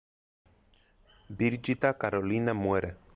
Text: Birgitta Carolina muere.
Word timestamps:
Birgitta 1.29 1.95
Carolina 1.95 2.55
muere. 2.55 2.97